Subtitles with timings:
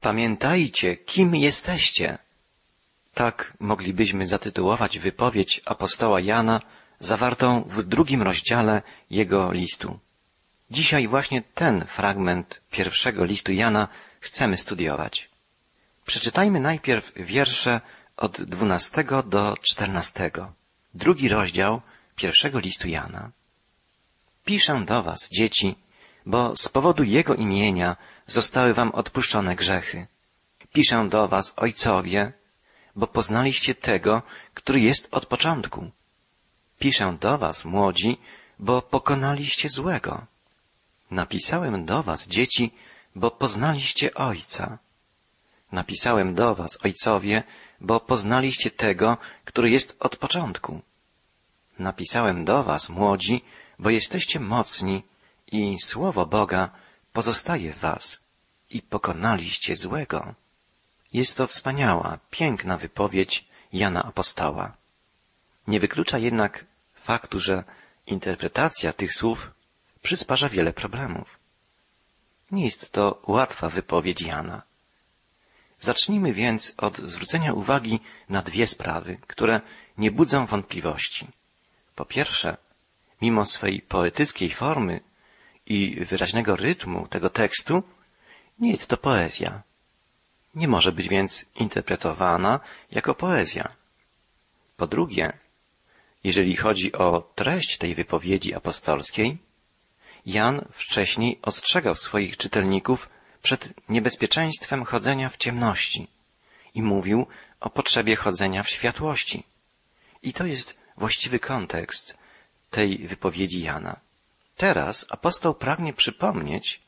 [0.00, 2.18] Pamiętajcie, kim jesteście.
[3.14, 6.60] Tak moglibyśmy zatytułować wypowiedź apostoła Jana
[7.00, 9.98] zawartą w drugim rozdziale jego listu.
[10.70, 13.88] Dzisiaj właśnie ten fragment pierwszego listu Jana
[14.20, 15.28] chcemy studiować.
[16.06, 17.80] Przeczytajmy najpierw wiersze
[18.16, 20.52] od dwunastego do czternastego.
[20.94, 21.80] Drugi rozdział
[22.16, 23.30] pierwszego listu Jana.
[24.44, 25.76] Piszę do was, dzieci,
[26.28, 30.06] bo z powodu Jego imienia zostały wam odpuszczone grzechy.
[30.72, 32.32] Piszę do was, ojcowie,
[32.96, 34.22] bo poznaliście tego,
[34.54, 35.90] który jest od początku.
[36.78, 38.18] Piszę do was, młodzi,
[38.58, 40.26] bo pokonaliście złego.
[41.10, 42.70] Napisałem do was, dzieci,
[43.14, 44.78] bo poznaliście Ojca.
[45.72, 47.42] Napisałem do was, ojcowie,
[47.80, 50.80] bo poznaliście tego, który jest od początku.
[51.78, 53.44] Napisałem do was, młodzi,
[53.78, 55.02] bo jesteście mocni
[55.52, 56.70] i słowo Boga
[57.12, 58.20] pozostaje w was
[58.70, 60.34] i pokonaliście złego.
[61.12, 64.76] Jest to wspaniała, piękna wypowiedź Jana Apostoła.
[65.66, 67.64] Nie wyklucza jednak faktu, że
[68.06, 69.50] interpretacja tych słów
[70.02, 71.38] przysparza wiele problemów.
[72.50, 74.62] Nie jest to łatwa wypowiedź Jana.
[75.80, 79.60] Zacznijmy więc od zwrócenia uwagi na dwie sprawy, które
[79.98, 81.28] nie budzą wątpliwości.
[81.94, 82.56] Po pierwsze,
[83.22, 85.00] mimo swej poetyckiej formy
[85.68, 87.82] i wyraźnego rytmu tego tekstu,
[88.58, 89.62] nie jest to poezja.
[90.54, 93.68] Nie może być więc interpretowana jako poezja.
[94.76, 95.32] Po drugie,
[96.24, 99.38] jeżeli chodzi o treść tej wypowiedzi apostolskiej,
[100.26, 103.08] Jan wcześniej ostrzegał swoich czytelników
[103.42, 106.08] przed niebezpieczeństwem chodzenia w ciemności
[106.74, 107.26] i mówił
[107.60, 109.44] o potrzebie chodzenia w światłości.
[110.22, 112.18] I to jest właściwy kontekst
[112.70, 114.07] tej wypowiedzi Jana.
[114.58, 116.80] Teraz apostoł pragnie przypomnieć,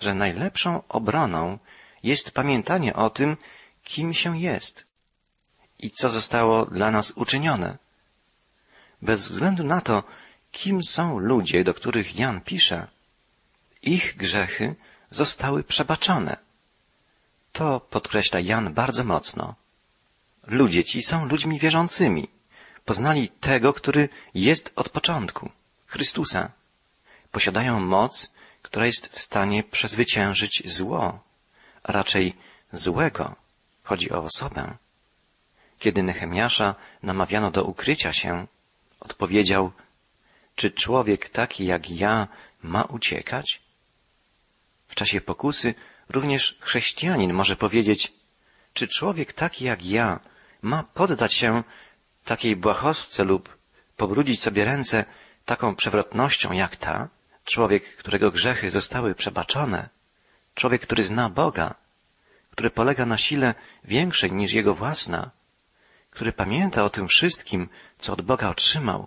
[0.00, 1.58] że najlepszą obroną
[2.02, 3.36] jest pamiętanie o tym,
[3.84, 4.84] kim się jest
[5.78, 7.78] i co zostało dla nas uczynione.
[9.02, 10.02] Bez względu na to,
[10.52, 12.86] kim są ludzie, do których Jan pisze,
[13.82, 14.74] ich grzechy
[15.10, 16.36] zostały przebaczone.
[17.52, 19.54] To podkreśla Jan bardzo mocno.
[20.46, 22.28] Ludzie ci są ludźmi wierzącymi.
[22.84, 25.50] Poznali tego, który jest od początku,
[25.86, 26.50] Chrystusa.
[27.36, 28.32] Posiadają moc,
[28.62, 31.20] która jest w stanie przezwyciężyć zło,
[31.82, 32.34] a raczej
[32.72, 33.34] złego.
[33.84, 34.76] Chodzi o osobę.
[35.78, 38.46] Kiedy Nehemiasza namawiano do ukrycia się,
[39.00, 39.72] odpowiedział,
[40.54, 42.28] czy człowiek taki jak ja
[42.62, 43.60] ma uciekać?
[44.88, 45.74] W czasie pokusy
[46.08, 48.12] również chrześcijanin może powiedzieć,
[48.74, 50.20] czy człowiek taki jak ja
[50.62, 51.62] ma poddać się
[52.24, 53.58] takiej błahostce lub
[53.96, 55.04] pobrudzić sobie ręce
[55.44, 57.08] taką przewrotnością jak ta?
[57.46, 59.88] Człowiek, którego grzechy zostały przebaczone,
[60.54, 61.74] człowiek, który zna Boga,
[62.50, 65.30] który polega na sile większej niż jego własna,
[66.10, 67.68] który pamięta o tym wszystkim,
[67.98, 69.06] co od Boga otrzymał,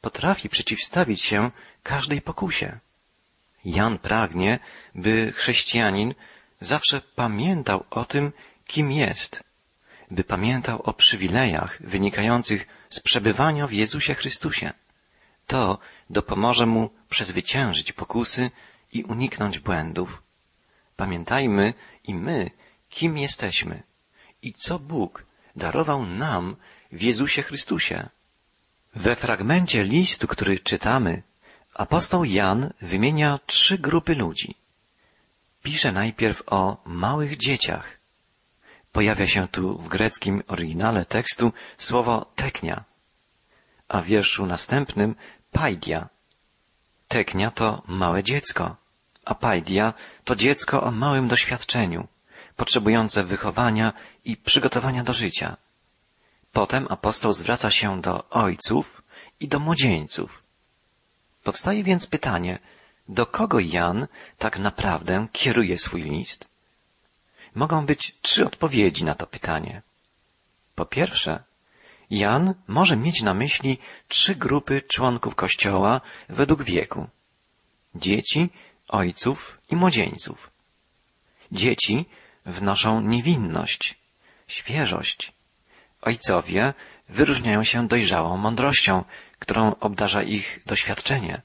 [0.00, 1.50] potrafi przeciwstawić się
[1.82, 2.78] każdej pokusie.
[3.64, 4.58] Jan pragnie,
[4.94, 6.14] by chrześcijanin
[6.60, 8.32] zawsze pamiętał o tym,
[8.66, 9.44] kim jest,
[10.10, 14.72] by pamiętał o przywilejach wynikających z przebywania w Jezusie Chrystusie.
[15.50, 15.78] To
[16.10, 18.50] dopomoże mu przezwyciężyć pokusy
[18.92, 20.22] i uniknąć błędów.
[20.96, 21.74] Pamiętajmy
[22.04, 22.50] i my,
[22.88, 23.82] kim jesteśmy
[24.42, 26.56] i co Bóg darował nam
[26.92, 28.08] w Jezusie Chrystusie.
[28.94, 31.22] We fragmencie listu, który czytamy,
[31.74, 34.54] apostoł Jan wymienia trzy grupy ludzi.
[35.62, 37.98] Pisze najpierw o małych dzieciach.
[38.92, 42.84] Pojawia się tu w greckim oryginale tekstu słowo teknia,
[43.88, 45.14] a w wierszu następnym
[45.50, 46.08] paidia.
[47.08, 48.76] Teknia to małe dziecko,
[49.24, 49.94] a paidia
[50.24, 52.08] to dziecko o małym doświadczeniu,
[52.56, 53.92] potrzebujące wychowania
[54.24, 55.56] i przygotowania do życia.
[56.52, 59.02] Potem apostoł zwraca się do ojców
[59.40, 60.42] i do młodzieńców.
[61.44, 62.58] Powstaje więc pytanie,
[63.08, 64.06] do kogo Jan
[64.38, 66.48] tak naprawdę kieruje swój list?
[67.54, 69.82] Mogą być trzy odpowiedzi na to pytanie.
[70.74, 71.42] Po pierwsze,
[72.10, 73.78] Jan może mieć na myśli
[74.08, 77.06] trzy grupy członków Kościoła według wieku.
[77.94, 78.48] Dzieci,
[78.88, 80.50] ojców i młodzieńców.
[81.52, 82.06] Dzieci
[82.46, 83.98] wnoszą niewinność,
[84.48, 85.32] świeżość.
[86.02, 86.74] Ojcowie
[87.08, 89.04] wyróżniają się dojrzałą mądrością,
[89.38, 91.42] którą obdarza ich doświadczenie.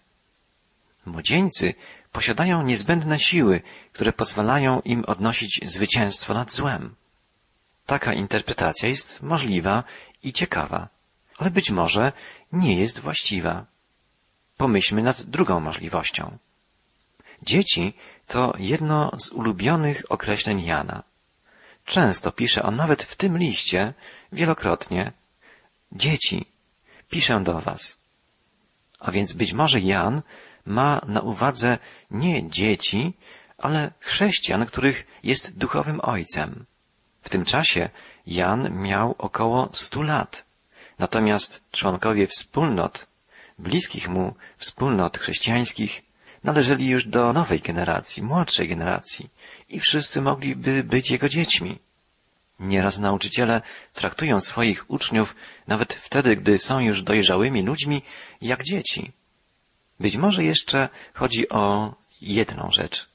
[1.06, 1.74] Młodzieńcy
[2.12, 3.62] posiadają niezbędne siły,
[3.94, 6.96] które pozwalają im odnosić zwycięstwo nad złem.
[7.86, 9.84] Taka interpretacja jest możliwa
[10.26, 10.88] i ciekawa,
[11.38, 12.12] ale być może
[12.52, 13.66] nie jest właściwa.
[14.58, 16.38] Pomyślmy nad drugą możliwością.
[17.42, 17.94] Dzieci
[18.28, 21.04] to jedno z ulubionych określeń Jana.
[21.86, 23.94] często pisze on nawet w tym liście,
[24.32, 25.12] wielokrotnie,
[25.92, 26.46] dzieci,
[27.10, 27.98] piszę do was.
[29.00, 30.22] A więc być może Jan
[30.66, 31.78] ma na uwadze
[32.12, 33.14] nie dzieci,
[33.58, 36.66] ale chrześcijan, których jest duchowym ojcem.
[37.26, 37.90] W tym czasie
[38.28, 40.46] Jan miał około stu lat.
[41.00, 43.08] Natomiast członkowie wspólnot,
[43.60, 46.02] bliskich mu wspólnot chrześcijańskich,
[46.44, 49.30] należeli już do nowej generacji, młodszej generacji
[49.70, 51.80] i wszyscy mogliby być jego dziećmi.
[52.60, 53.62] Nieraz nauczyciele
[53.94, 55.36] traktują swoich uczniów,
[55.68, 58.02] nawet wtedy, gdy są już dojrzałymi ludźmi,
[58.42, 59.12] jak dzieci.
[60.00, 63.08] Być może jeszcze chodzi o jedną rzecz.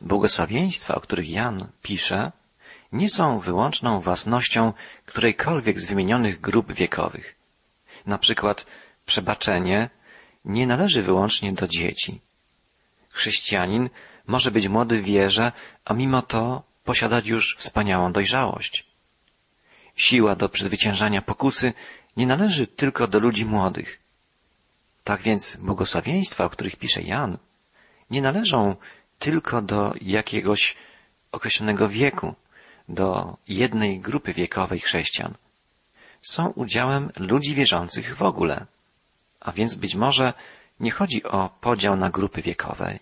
[0.00, 2.32] Błogosławieństwa, o których Jan pisze,
[2.92, 4.72] nie są wyłączną własnością
[5.06, 7.34] którejkolwiek z wymienionych grup wiekowych.
[8.06, 8.66] Na przykład
[9.06, 9.90] przebaczenie
[10.44, 12.20] nie należy wyłącznie do dzieci.
[13.10, 13.90] Chrześcijanin
[14.26, 15.52] może być młody w wierze,
[15.84, 18.86] a mimo to posiadać już wspaniałą dojrzałość.
[19.96, 21.72] Siła do przezwyciężania pokusy
[22.16, 23.98] nie należy tylko do ludzi młodych.
[25.04, 27.38] Tak więc błogosławieństwa, o których pisze Jan,
[28.10, 28.76] nie należą
[29.18, 30.76] tylko do jakiegoś
[31.32, 32.34] określonego wieku,
[32.88, 35.34] do jednej grupy wiekowej chrześcijan.
[36.20, 38.66] Są udziałem ludzi wierzących w ogóle.
[39.40, 40.32] A więc być może
[40.80, 42.98] nie chodzi o podział na grupy wiekowe.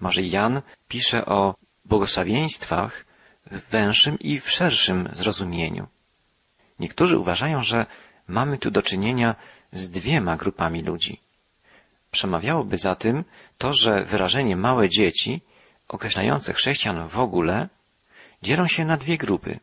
[0.00, 3.04] Może Jan pisze o błogosławieństwach
[3.50, 5.86] w węższym i w szerszym zrozumieniu.
[6.78, 7.86] Niektórzy uważają, że
[8.28, 9.34] mamy tu do czynienia
[9.72, 11.20] z dwiema grupami ludzi.
[12.10, 13.24] Przemawiałoby za tym
[13.58, 15.40] to, że wyrażenie małe dzieci,
[15.88, 17.68] określające chrześcijan w ogóle,
[18.42, 19.60] dzielą się na dwie grupy.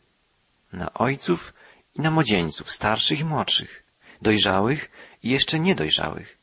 [0.73, 1.53] Na ojców
[1.95, 3.83] i na młodzieńców, starszych i młodszych,
[4.21, 4.91] dojrzałych
[5.23, 6.37] i jeszcze niedojrzałych.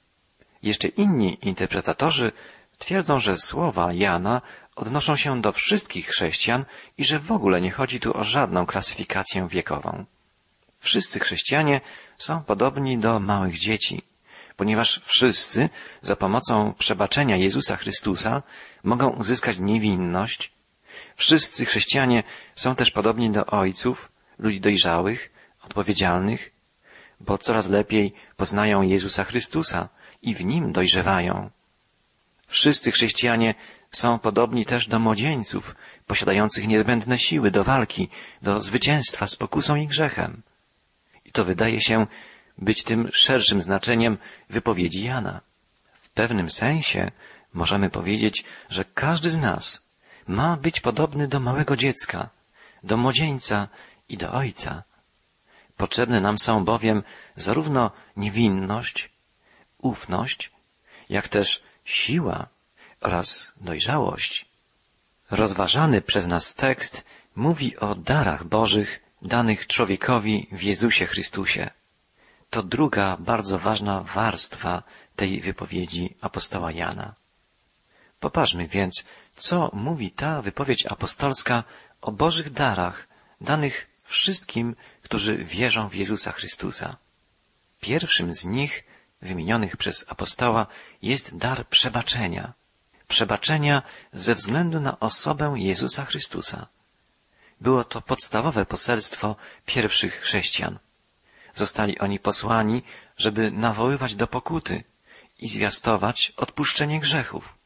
[0.63, 2.33] Jeszcze inni interpretatorzy
[2.79, 4.43] twierdzą, że słowa Jana
[4.77, 6.65] odnoszą się do wszystkich chrześcijan
[6.99, 10.05] i że w ogóle nie chodzi tu o żadną klasyfikację wiekową.
[10.81, 11.81] Wszyscy chrześcijanie
[12.17, 14.03] są podobni do małych dzieci,
[14.57, 15.69] ponieważ wszyscy
[16.03, 18.43] za pomocą przebaczenia Jezusa Chrystusa
[18.85, 20.56] mogą uzyskać niewinność.
[21.17, 22.23] Wszyscy chrześcijanie
[22.55, 24.09] są też podobni do ojców,
[24.39, 25.33] ludzi dojrzałych,
[25.63, 26.51] odpowiedzialnych,
[27.21, 29.89] bo coraz lepiej poznają Jezusa Chrystusa
[30.23, 31.51] i w nim dojrzewają.
[32.47, 33.55] Wszyscy chrześcijanie
[33.91, 35.75] są podobni też do młodzieńców,
[36.07, 38.09] posiadających niezbędne siły do walki,
[38.43, 40.43] do zwycięstwa z pokusą i grzechem.
[41.25, 42.07] I to wydaje się
[42.59, 44.19] być tym szerszym znaczeniem
[44.51, 45.41] wypowiedzi Jana.
[45.93, 47.11] W pewnym sensie
[47.55, 49.86] możemy powiedzieć, że każdy z nas
[50.29, 52.29] ma być podobny do małego dziecka,
[52.83, 53.69] do młodzieńca
[54.09, 54.83] i do ojca.
[55.77, 57.03] Potrzebne nam są bowiem
[57.37, 59.11] zarówno niewinność,
[59.79, 60.51] ufność,
[61.09, 62.47] jak też siła
[63.01, 64.47] oraz dojrzałość.
[65.31, 67.05] Rozważany przez nas tekst
[67.37, 71.71] mówi o darach Bożych danych człowiekowi w Jezusie Chrystusie.
[72.51, 74.83] To druga bardzo ważna warstwa
[75.17, 77.15] tej wypowiedzi apostoła Jana.
[78.27, 79.05] Popatrzmy więc,
[79.37, 81.65] co mówi ta wypowiedź apostolska
[82.01, 83.09] o Bożych darach
[83.41, 86.97] danych wszystkim, którzy wierzą w Jezusa Chrystusa.
[87.81, 88.85] Pierwszym z nich,
[89.23, 90.67] wymienionych przez apostoła,
[91.03, 92.53] jest dar przebaczenia.
[93.09, 93.83] Przebaczenia
[94.13, 96.67] ze względu na osobę Jezusa Chrystusa.
[97.61, 100.79] Było to podstawowe poselstwo pierwszych chrześcijan.
[101.55, 102.83] Zostali oni posłani,
[103.17, 104.85] żeby nawoływać do pokuty
[105.39, 107.57] i zwiastować odpuszczenie grzechów.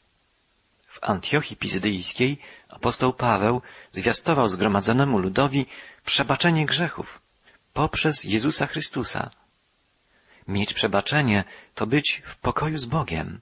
[1.01, 2.39] W Antiochii Pizydyjskiej
[2.69, 5.67] apostoł Paweł zwiastował zgromadzonemu ludowi
[6.05, 7.21] przebaczenie grzechów
[7.73, 9.31] poprzez Jezusa Chrystusa.
[10.49, 13.41] Mieć przebaczenie to być w pokoju z Bogiem.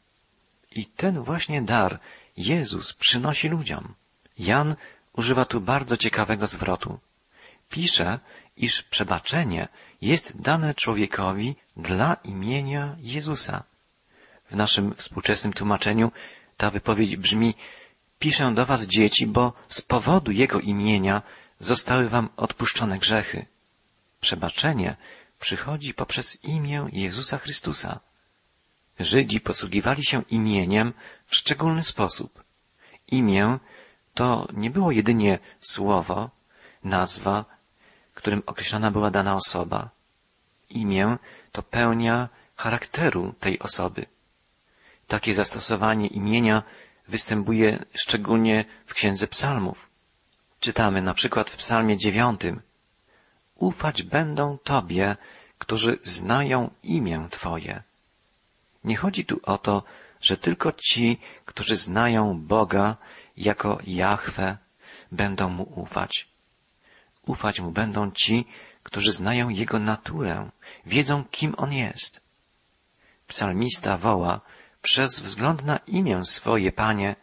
[0.70, 1.98] I ten właśnie dar
[2.36, 3.94] Jezus przynosi ludziom.
[4.38, 4.76] Jan
[5.12, 6.98] używa tu bardzo ciekawego zwrotu.
[7.70, 8.18] Pisze,
[8.56, 9.68] iż przebaczenie
[10.02, 13.62] jest dane człowiekowi dla imienia Jezusa.
[14.50, 16.12] W naszym współczesnym tłumaczeniu
[16.58, 17.54] ta wypowiedź brzmi
[18.18, 21.22] Piszę do was dzieci, bo z powodu Jego imienia
[21.58, 23.46] zostały wam odpuszczone grzechy.
[24.20, 24.96] Przebaczenie
[25.40, 28.00] przychodzi poprzez imię Jezusa Chrystusa.
[29.00, 30.92] Żydzi posługiwali się imieniem
[31.26, 32.44] w szczególny sposób.
[33.08, 33.58] Imię
[34.14, 36.30] to nie było jedynie słowo,
[36.84, 37.44] nazwa,
[38.14, 39.90] którym określona była dana osoba.
[40.70, 41.16] Imię
[41.52, 44.06] to pełnia charakteru tej osoby.
[45.08, 46.62] Takie zastosowanie imienia
[47.08, 49.90] występuje szczególnie w Księdze Psalmów.
[50.60, 52.60] Czytamy na przykład w Psalmie dziewiątym
[53.56, 55.16] Ufać będą Tobie,
[55.58, 57.82] którzy znają imię Twoje.
[58.84, 59.82] Nie chodzi tu o to,
[60.20, 62.96] że tylko ci, którzy znają Boga
[63.36, 64.56] jako Jahwe,
[65.12, 66.28] będą Mu ufać.
[67.26, 68.44] ufać mu będą ci,
[68.82, 70.50] którzy znają jego naturę,
[70.86, 72.20] wiedzą, kim on jest.
[73.26, 74.40] Psalmista woła,
[74.82, 77.16] przez wzgląd na imię swoje, Panie,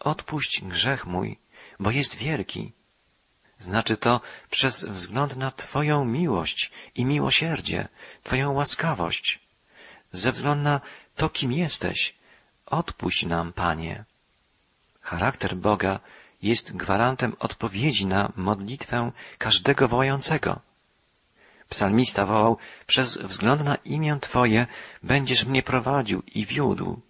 [0.00, 1.38] odpuść grzech mój,
[1.80, 2.72] bo jest wielki.
[3.58, 7.88] Znaczy to przez wzgląd na Twoją miłość i miłosierdzie,
[8.22, 9.40] Twoją łaskawość.
[10.12, 10.80] Ze względu na
[11.16, 12.14] to, kim jesteś,
[12.66, 14.04] odpuść nam, Panie.
[15.00, 16.00] Charakter Boga
[16.42, 20.60] jest gwarantem odpowiedzi na modlitwę każdego wołającego.
[21.72, 24.66] Psalmista wołał, przez wzgląd na imię Twoje
[25.02, 27.00] będziesz mnie prowadził i wiódł.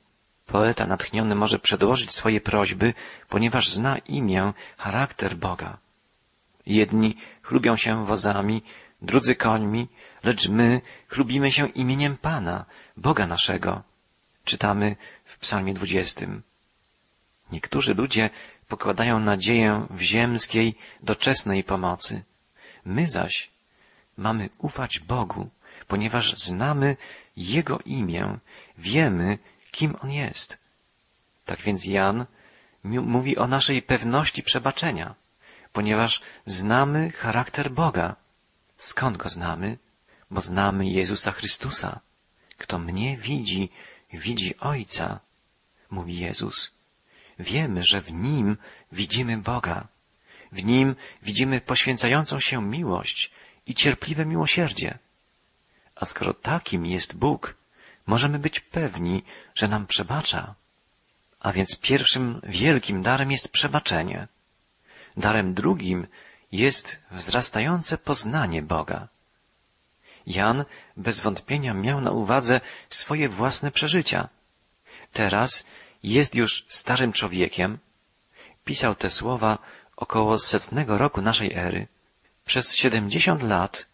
[0.46, 2.94] Poeta natchniony może przedłożyć swoje prośby,
[3.28, 5.78] ponieważ zna imię, charakter Boga.
[6.66, 8.62] Jedni chlubią się wozami,
[9.02, 9.88] drudzy końmi,
[10.24, 12.64] lecz my chlubimy się imieniem Pana,
[12.96, 13.82] Boga naszego.
[14.44, 16.42] Czytamy w psalmie dwudziestym.
[17.52, 18.30] Niektórzy ludzie
[18.68, 22.22] pokładają nadzieję w ziemskiej, doczesnej pomocy.
[22.84, 23.51] My zaś
[24.22, 25.50] mamy ufać Bogu,
[25.86, 26.96] ponieważ znamy
[27.36, 28.38] Jego imię,
[28.78, 29.38] wiemy,
[29.70, 30.58] kim On jest.
[31.44, 32.26] Tak więc Jan
[32.84, 35.14] mówi o naszej pewności przebaczenia,
[35.72, 38.16] ponieważ znamy charakter Boga.
[38.76, 39.78] Skąd go znamy?
[40.30, 42.00] Bo znamy Jezusa Chrystusa.
[42.58, 43.68] Kto mnie widzi,
[44.12, 45.20] widzi Ojca,
[45.90, 46.72] mówi Jezus.
[47.38, 48.56] Wiemy, że w Nim
[48.92, 49.88] widzimy Boga.
[50.52, 53.30] W Nim widzimy poświęcającą się miłość
[53.66, 54.98] i cierpliwe miłosierdzie.
[55.94, 57.54] A skoro takim jest Bóg,
[58.06, 59.22] możemy być pewni,
[59.54, 60.54] że nam przebacza.
[61.40, 64.28] A więc pierwszym wielkim darem jest przebaczenie.
[65.16, 66.06] Darem drugim
[66.52, 69.08] jest wzrastające poznanie Boga.
[70.26, 70.64] Jan
[70.96, 74.28] bez wątpienia miał na uwadze swoje własne przeżycia.
[75.12, 75.64] Teraz
[76.02, 77.78] jest już starym człowiekiem.
[78.64, 79.58] Pisał te słowa
[79.96, 81.86] około setnego roku naszej ery.
[82.44, 83.86] Przez siedemdziesiąt lat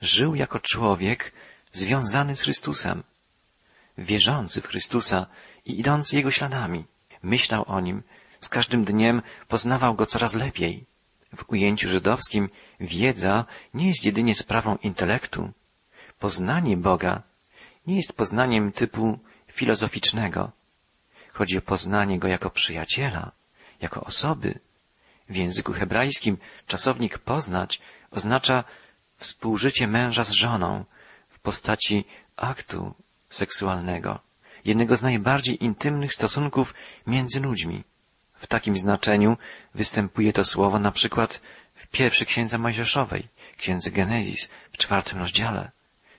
[0.00, 1.32] żył jako człowiek
[1.70, 3.02] związany z Chrystusem,
[3.98, 5.26] wierzący w Chrystusa
[5.64, 6.84] i idący Jego śladami.
[7.22, 8.02] Myślał o Nim,
[8.40, 10.84] z każdym dniem poznawał Go coraz lepiej.
[11.36, 12.48] W ujęciu żydowskim
[12.80, 15.52] wiedza nie jest jedynie sprawą intelektu.
[16.18, 17.22] Poznanie Boga
[17.86, 20.52] nie jest poznaniem typu filozoficznego.
[21.32, 23.32] Chodzi o poznanie Go jako przyjaciela,
[23.80, 24.58] jako osoby.
[25.28, 27.80] W języku hebrajskim czasownik poznać
[28.10, 28.64] oznacza
[29.18, 30.84] współżycie męża z żoną
[31.28, 32.04] w postaci
[32.36, 32.94] aktu
[33.30, 34.18] seksualnego,
[34.64, 36.74] jednego z najbardziej intymnych stosunków
[37.06, 37.84] między ludźmi.
[38.34, 39.36] W takim znaczeniu
[39.74, 41.40] występuje to słowo na przykład
[41.74, 45.70] w pierwszej księdze Mojżeszowej, księdze Genezis, w czwartym rozdziale.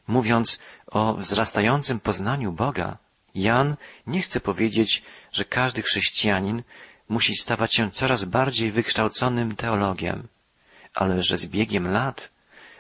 [0.07, 2.97] Mówiąc o wzrastającym poznaniu Boga,
[3.35, 3.75] Jan
[4.07, 6.63] nie chce powiedzieć, że każdy chrześcijanin
[7.09, 10.27] musi stawać się coraz bardziej wykształconym teologiem,
[10.93, 12.31] ale że z biegiem lat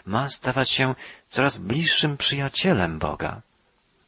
[0.05, 0.95] ma stawać się
[1.27, 3.41] coraz bliższym przyjacielem Boga.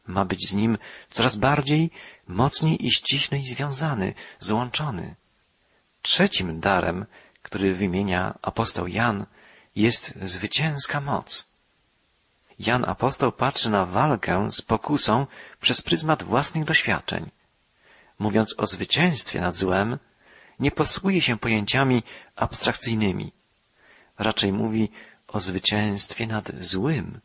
[0.08, 0.78] Ma być z Nim
[1.10, 1.92] coraz bardziej,
[2.28, 5.16] mocniej i ściślej związany, złączony.
[6.02, 7.06] Trzecim darem,
[7.42, 9.26] który wymienia apostoł Jan,
[9.76, 11.48] jest zwycięska moc.
[12.60, 15.28] Jan apostoł patrzy na walkę z pokusą
[15.62, 17.30] przez pryzmat własnych doświadczeń.
[18.20, 19.98] Mówiąc o zwycięstwie nad złem,
[20.62, 22.04] nie posługuje się pojęciami
[22.36, 23.32] abstrakcyjnymi.
[24.20, 24.90] Raczej mówi
[25.28, 27.20] o zwycięstwie nad złym.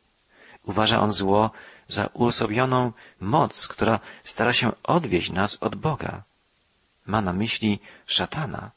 [0.64, 1.50] Uważa on zło
[1.88, 6.22] za uosobioną moc, która stara się odwieść nas od Boga.
[7.06, 8.70] Ma na myśli szatana.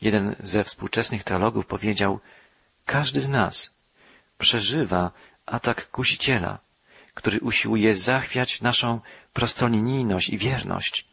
[0.00, 2.20] Jeden ze współczesnych teologów powiedział,
[2.86, 3.80] każdy z nas
[4.38, 5.10] przeżywa
[5.46, 6.58] atak kusiciela,
[7.14, 9.00] który usiłuje zachwiać naszą
[9.32, 11.09] prostolinijność i wierność.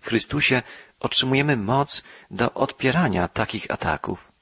[0.00, 0.62] W Chrystusie
[1.00, 4.32] otrzymujemy moc do odpierania takich ataków.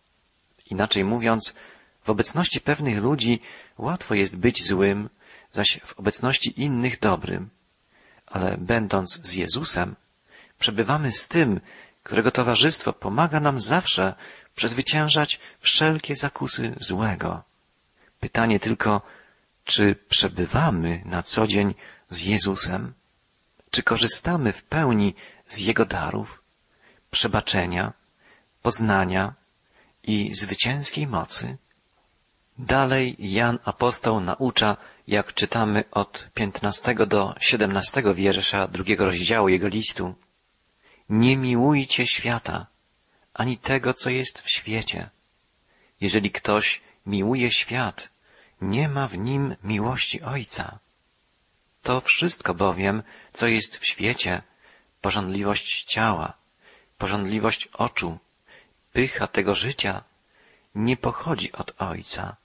[0.71, 1.55] Inaczej mówiąc,
[2.03, 3.41] w obecności pewnych ludzi
[3.79, 5.09] łatwo jest być złym,
[5.53, 7.49] zaś w obecności innych dobrym.
[8.27, 9.97] Ale będąc z Jezusem,
[10.59, 11.61] przebywamy z tym,
[12.03, 14.15] którego towarzystwo pomaga nam zawsze
[14.55, 17.43] przezwyciężać wszelkie zakusy złego.
[18.21, 19.03] Pytanie tylko,
[19.65, 21.75] czy przebywamy na co dzień
[22.11, 22.93] z Jezusem?
[23.71, 25.15] Czy korzystamy w pełni
[25.49, 26.43] z Jego darów,
[27.11, 27.93] przebaczenia,
[28.63, 29.35] poznania
[30.03, 31.57] i zwycięskiej mocy?
[32.59, 34.77] Dalej Jan apostoł naucza,
[35.09, 40.15] jak czytamy od 15 do 17 wiersza drugiego rozdziału jego listu.
[41.09, 42.67] Nie miłujcie świata,
[43.35, 45.11] ani tego, co jest w świecie.
[46.01, 48.09] Jeżeli ktoś miłuje świat,
[48.61, 50.79] nie ma w nim miłości Ojca.
[51.83, 54.43] To wszystko bowiem, co jest w świecie,
[55.05, 56.33] pożądliwość ciała,
[56.99, 58.19] pożądliwość oczu,
[58.93, 60.03] pycha tego życia
[60.75, 62.37] nie pochodzi od Ojca,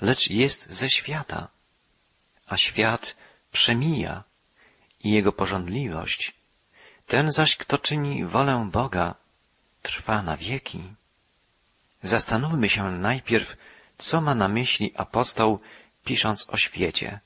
[0.00, 1.48] lecz jest ze świata,
[2.46, 3.16] a świat
[3.52, 4.22] przemija
[5.04, 6.34] i jego porządliwość.
[7.06, 9.14] Ten zaś, kto czyni wolę Boga,
[9.82, 10.82] trwa na wieki.
[12.02, 13.56] Zastanówmy się najpierw,
[13.98, 15.60] co ma na myśli apostoł,
[16.04, 17.20] pisząc o świecie.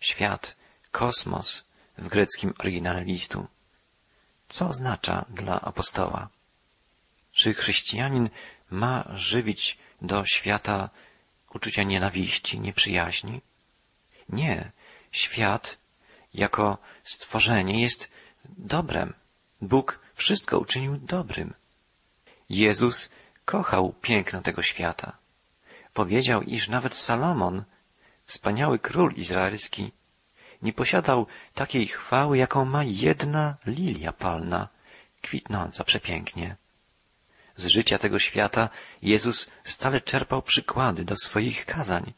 [0.00, 0.56] Świat,
[0.90, 1.64] kosmos
[1.98, 3.46] w greckim oryginale listu.
[4.50, 6.28] Co oznacza dla apostoła?
[7.32, 8.30] Czy chrześcijanin
[8.70, 10.90] ma żywić do świata
[11.54, 13.40] uczucia nienawiści, nieprzyjaźni?
[14.28, 14.70] Nie.
[15.12, 15.78] Świat
[16.34, 18.10] jako stworzenie jest
[18.44, 19.14] dobrem.
[19.60, 21.54] Bóg wszystko uczynił dobrym.
[22.48, 23.10] Jezus
[23.44, 25.16] kochał piękno tego świata.
[25.94, 27.64] Powiedział, iż nawet Salomon,
[28.26, 29.92] wspaniały król izraelski,
[30.62, 34.68] nie posiadał takiej chwały, jaką ma jedna lilia palna,
[35.22, 36.56] kwitnąca przepięknie.
[37.56, 38.68] Z życia tego świata
[39.02, 42.12] Jezus stale czerpał przykłady do swoich kazań.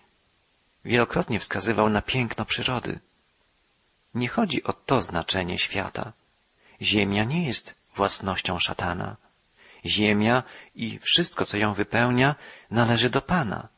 [0.85, 3.01] Wielokrotnie wskazywał na piękno przyrody.
[4.15, 6.13] Nie chodzi o to znaczenie świata.
[6.83, 9.17] Ziemia nie jest własnością szatana.
[9.87, 10.43] Ziemia
[10.75, 12.35] i wszystko, co ją wypełnia,
[12.71, 13.69] należy do Pana.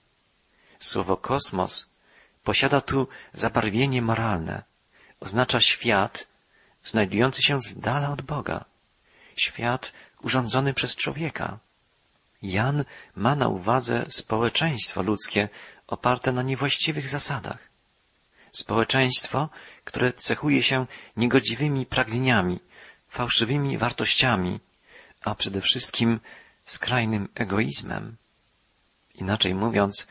[0.80, 1.93] Słowo kosmos
[2.44, 4.62] posiada tu zabarwienie moralne.
[5.20, 6.26] Oznacza świat
[6.84, 8.64] znajdujący się z dala od Boga.
[9.36, 11.58] Świat urządzony przez człowieka.
[12.42, 12.84] Jan
[13.16, 15.48] ma na uwadze społeczeństwo ludzkie
[15.86, 17.58] oparte na niewłaściwych zasadach.
[18.52, 19.48] Społeczeństwo,
[19.84, 20.86] które cechuje się
[21.16, 22.60] niegodziwymi pragnieniami,
[23.08, 24.60] fałszywymi wartościami,
[25.20, 26.20] a przede wszystkim
[26.64, 28.16] skrajnym egoizmem.
[29.14, 30.06] Inaczej mówiąc,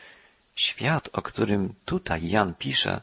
[0.54, 3.00] świat, o którym tutaj Jan pisze,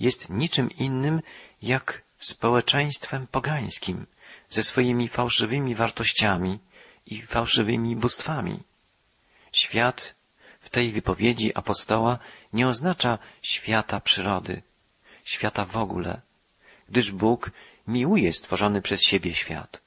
[0.00, 1.22] jest niczym innym
[1.62, 4.06] jak społeczeństwem pogańskim,
[4.48, 6.58] ze swoimi fałszywymi wartościami
[7.06, 8.62] i fałszywymi bóstwami.
[9.52, 10.14] Świat
[10.60, 12.18] w tej wypowiedzi apostoła
[12.52, 14.62] nie oznacza świata przyrody,
[15.24, 16.20] świata w ogóle,
[16.88, 17.50] gdyż Bóg
[17.86, 19.80] miłuje stworzony przez siebie świat.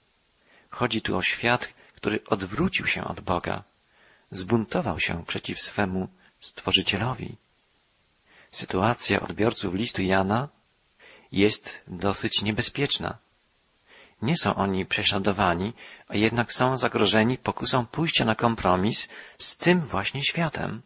[0.70, 3.64] Chodzi tu o świat, który odwrócił się od Boga,
[4.32, 6.08] zbuntował się przeciw swemu
[6.46, 7.36] Stworzycielowi.
[8.52, 10.50] Sytuacja odbiorców listu Jana
[11.32, 13.18] jest dosyć niebezpieczna.
[14.22, 15.74] Nie są oni prześladowani,
[16.08, 20.82] a jednak są zagrożeni pokusą pójścia na kompromis z tym właśnie światem.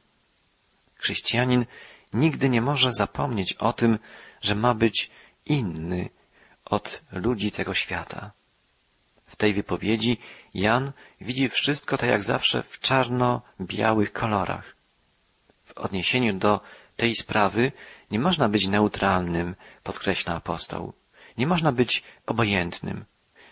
[0.96, 1.66] Chrześcijanin
[2.14, 4.00] nigdy nie może zapomnieć o tym,
[4.42, 5.10] że ma być
[5.46, 6.10] inny
[6.66, 8.32] od ludzi tego świata.
[9.28, 10.18] W tej wypowiedzi
[10.54, 10.92] Jan
[11.22, 14.79] widzi wszystko tak jak zawsze w czarno-białych kolorach.
[15.80, 16.62] Odniesieniu do
[16.96, 17.72] tej sprawy
[18.12, 20.94] nie można być neutralnym, podkreśla apostoł.
[21.38, 23.06] Nie można być obojętnym.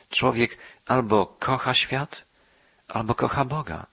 [0.09, 2.25] Człowiek albo kocha świat,
[2.87, 3.85] albo kocha Boga.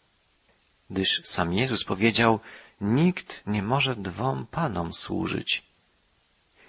[0.90, 2.40] Gdyż sam Jezus powiedział,
[2.81, 5.62] nikt nie może dwom panom służyć.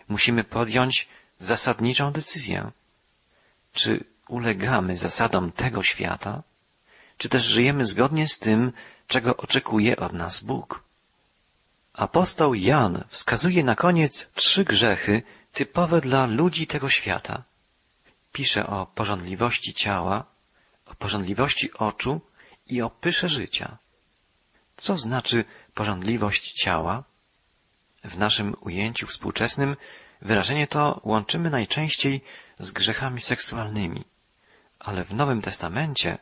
[0.07, 1.07] Musimy podjąć
[1.39, 2.71] zasadniczą decyzję.
[3.73, 6.43] Czy ulegamy zasadom tego świata,
[7.17, 8.71] czy też żyjemy zgodnie z tym,
[9.07, 10.83] czego oczekuje od nas Bóg?
[11.95, 17.43] Apostoł Jan wskazuje na koniec trzy grzechy typowe dla ludzi tego świata.
[18.33, 20.25] Pisze o porządliwości ciała,
[20.85, 22.21] o porządliwości oczu
[22.67, 23.77] i o pysze życia.
[24.77, 27.03] Co znaczy porządliwość ciała?
[28.03, 29.75] W naszym ujęciu współczesnym
[30.21, 32.21] wyrażenie to łączymy najczęściej
[32.59, 34.03] z grzechami seksualnymi,
[34.79, 36.17] ale w Nowym Testamencie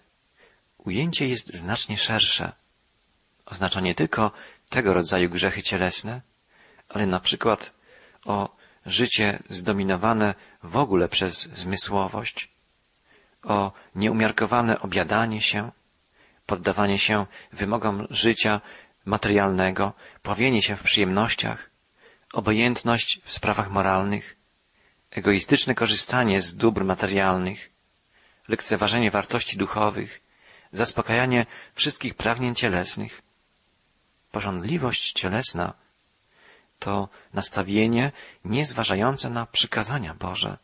[0.77, 2.51] ujęcie jest znacznie szersze.
[3.45, 4.31] Oznacza nie tylko
[4.73, 6.21] tego rodzaju grzechy cielesne,
[6.89, 7.73] ale na przykład
[8.25, 8.55] o
[8.85, 12.49] życie zdominowane w ogóle przez zmysłowość,
[13.43, 15.71] o nieumiarkowane obiadanie się,
[16.45, 18.61] poddawanie się wymogom życia
[19.05, 21.69] materialnego, pławienie się w przyjemnościach,
[22.33, 24.35] obojętność w sprawach moralnych,
[25.11, 27.69] egoistyczne korzystanie z dóbr materialnych,
[28.47, 30.21] lekceważenie wartości duchowych,
[30.71, 33.22] zaspokajanie wszystkich pragnień cielesnych.
[34.33, 35.73] Porządliwość cielesna
[36.79, 38.11] to nastawienie
[38.45, 40.57] niezważające na przykazania Boże,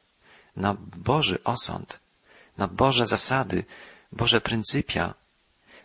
[0.56, 2.00] na Boży osąd,
[2.58, 3.66] na Boże zasady,
[4.12, 5.14] Boże pryncypia,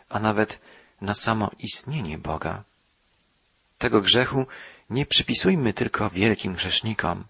[0.09, 0.59] a nawet
[1.01, 2.63] na samo istnienie Boga.
[3.77, 4.45] Tego grzechu
[4.89, 7.23] nie przypisujmy tylko wielkim grzesznikom.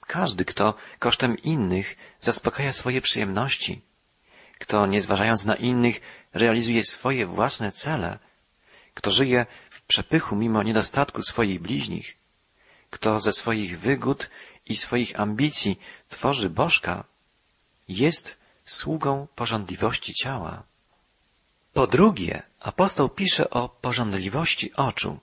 [0.00, 3.80] Każdy, kto kosztem innych zaspokaja swoje przyjemności,
[4.58, 6.00] kto nie zważając na innych
[6.34, 8.18] realizuje swoje własne cele,
[8.94, 9.46] kto żyje
[9.90, 12.08] przepychu mimo niedostatku swoich bliźnich,
[12.90, 14.30] kto ze swoich wygód
[14.66, 17.04] i swoich ambicji tworzy bożka,
[17.88, 20.62] jest sługą porządliwości ciała.
[21.72, 25.18] Po drugie, Apostoł pisze o pożądliwości oczu.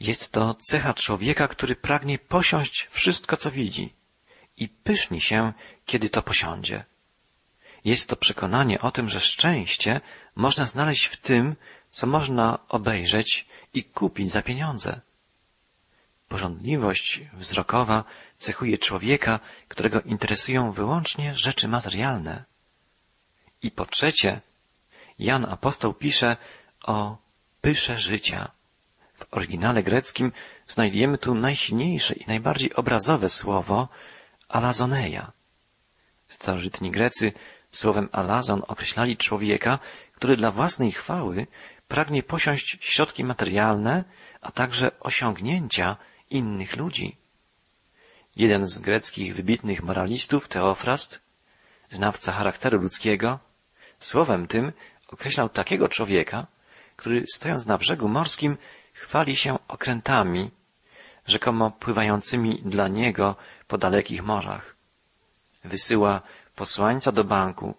[0.00, 3.92] Jest to cecha człowieka, który pragnie posiąść wszystko, co widzi
[4.56, 5.52] i pyszni się,
[5.86, 6.84] kiedy to posiądzie.
[7.84, 10.00] Jest to przekonanie o tym, że szczęście
[10.34, 11.56] można znaleźć w tym,
[11.90, 15.00] co można obejrzeć i kupić za pieniądze.
[16.28, 18.04] Porządliwość wzrokowa
[18.36, 22.44] cechuje człowieka, którego interesują wyłącznie rzeczy materialne.
[23.62, 24.40] I po trzecie,
[25.18, 26.36] Jan Apostoł pisze
[26.82, 27.16] o
[27.60, 28.50] pysze życia.
[29.14, 30.32] W oryginale greckim
[30.66, 33.88] znajdujemy tu najsilniejsze i najbardziej obrazowe słowo
[34.48, 35.32] alazoneia.
[36.28, 37.32] Starożytni Grecy
[37.70, 39.78] słowem alazon określali człowieka,
[40.12, 41.46] który dla własnej chwały
[41.88, 44.04] pragnie posiąść środki materialne,
[44.40, 45.96] a także osiągnięcia
[46.30, 47.16] innych ludzi.
[48.36, 51.20] Jeden z greckich wybitnych moralistów, Teofrast,
[51.90, 53.38] znawca charakteru ludzkiego,
[53.98, 54.72] słowem tym
[55.08, 56.46] określał takiego człowieka,
[56.96, 58.56] który stojąc na brzegu morskim
[58.92, 60.50] chwali się okrętami,
[61.26, 63.36] rzekomo pływającymi dla niego
[63.68, 64.76] po dalekich morzach.
[65.64, 66.20] Wysyła
[66.56, 67.74] posłańca do banku,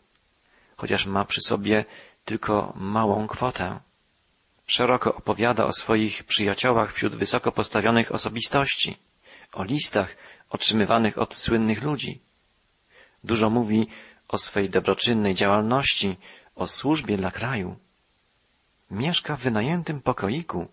[0.77, 1.85] chociaż ma przy sobie
[2.25, 3.79] tylko małą kwotę.
[4.69, 8.97] Szeroko opowiada o swoich przyjaciołach wśród wysoko postawionych osobistości,
[9.53, 10.15] o listach
[10.49, 12.21] otrzymywanych od słynnych ludzi.
[13.23, 13.87] Dużo mówi
[14.27, 16.17] o swej dobroczynnej działalności,
[16.55, 17.77] o służbie dla kraju.
[18.91, 20.67] Mieszka w wynajętym pokoiku,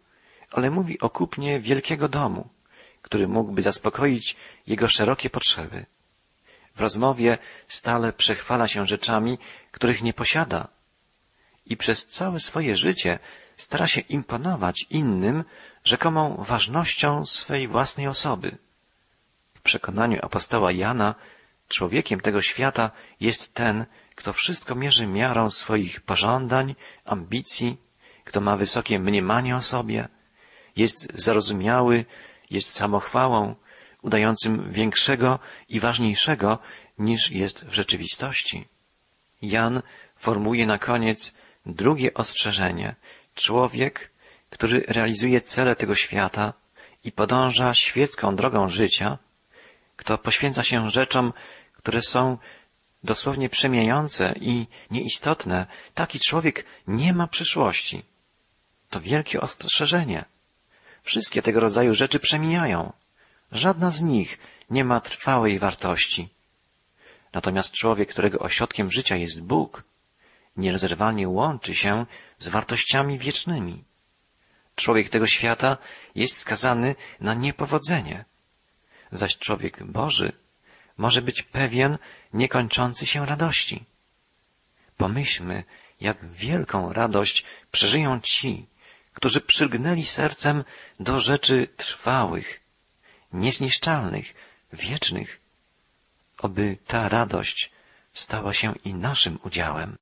[0.53, 2.49] ale mówi o kupnie wielkiego domu,
[3.03, 5.87] który mógłby zaspokoić jego szerokie potrzeby.
[6.75, 9.39] W rozmowie stale przechwala się rzeczami,
[9.73, 10.69] których nie posiada
[11.67, 13.19] i przez całe swoje życie
[13.57, 15.45] stara się imponować innym
[15.85, 18.59] rzekomą ważnością swej własnej osoby.
[19.55, 21.15] W przekonaniu apostoła Jana
[21.69, 22.91] człowiekiem tego świata
[23.21, 27.77] jest ten, kto wszystko mierzy miarą swoich pożądań, ambicji,
[28.25, 30.09] kto ma wysokie mniemanie o sobie,
[30.77, 32.05] jest zarozumiały,
[32.51, 33.55] jest samochwałą,
[34.03, 35.39] udającym większego
[35.69, 36.59] i ważniejszego
[36.99, 38.69] niż jest w rzeczywistości.
[39.43, 39.83] Jan
[40.17, 41.35] formuje na koniec
[41.67, 42.95] drugie ostrzeżenie.
[43.37, 44.11] Człowiek,
[44.51, 46.53] który realizuje cele tego świata
[47.05, 49.19] i podąża świecką drogą życia,
[49.97, 51.33] kto poświęca się rzeczom,
[51.73, 52.39] które są
[53.05, 58.03] dosłownie przemijające i nieistotne, taki człowiek nie ma przyszłości.
[58.91, 60.25] To wielkie ostrzeżenie.
[61.03, 62.93] Wszystkie tego rodzaju rzeczy przemijają.
[63.53, 64.39] Żadna z nich
[64.71, 66.29] nie ma trwałej wartości.
[67.33, 69.83] Natomiast człowiek, którego ośrodkiem życia jest Bóg,
[70.57, 72.07] nierozerwalnie łączy się
[72.39, 73.85] z wartościami wiecznymi.
[74.75, 75.77] Człowiek tego świata
[76.15, 78.25] jest skazany na niepowodzenie,
[79.13, 80.33] zaś człowiek Boży
[80.97, 81.99] może być pewien
[82.33, 83.85] niekończący się radości.
[84.97, 85.65] Pomyślmy,
[86.01, 88.67] jak wielką radość przeżyją ci,
[89.13, 90.65] którzy przylgnęli sercem
[91.01, 92.61] do rzeczy trwałych,
[93.33, 94.35] niezniszczalnych,
[94.73, 95.41] wiecznych.
[96.39, 97.71] Oby ta radość
[98.13, 99.97] stała się i naszym udziałem.